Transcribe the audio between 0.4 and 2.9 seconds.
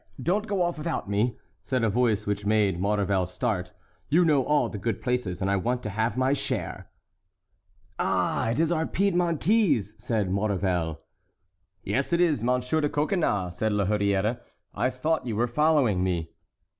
go off without me," said a voice which made